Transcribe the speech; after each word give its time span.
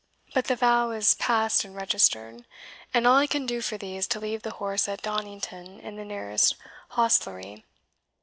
But 0.33 0.45
the 0.45 0.55
vow 0.55 0.89
is 0.89 1.13
passed 1.13 1.63
and 1.63 1.75
registered, 1.75 2.45
and 2.91 3.05
all 3.05 3.17
I 3.19 3.27
can 3.27 3.45
do 3.45 3.61
for 3.61 3.77
thee 3.77 3.97
is 3.97 4.07
to 4.07 4.19
leave 4.19 4.41
the 4.41 4.49
horse 4.57 4.87
at 4.89 5.03
Donnington, 5.03 5.79
in 5.79 5.95
the 5.95 6.03
nearest 6.03 6.55
hostelry." 6.89 7.63